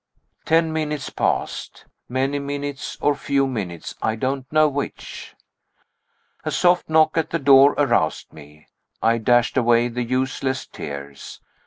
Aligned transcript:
The 0.47 0.63
minutes 0.63 1.11
passed. 1.11 1.85
Many 2.09 2.39
minutes 2.39 2.97
or 3.01 3.13
few 3.13 3.45
minutes, 3.45 3.93
I 4.01 4.15
don't 4.15 4.51
know 4.51 4.67
which. 4.67 5.35
A 6.43 6.49
soft 6.49 6.89
knock 6.89 7.17
at 7.19 7.29
the 7.29 7.37
door 7.37 7.73
aroused 7.77 8.33
me. 8.33 8.65
I 9.03 9.19
dashed 9.19 9.57
away 9.57 9.89
the 9.89 10.01
useless 10.03 10.65
tears. 10.65 11.39